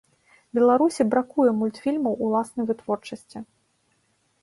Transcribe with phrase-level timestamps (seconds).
[0.57, 3.47] Беларусі бракуе мультфільмаў уласнай вытворчасці.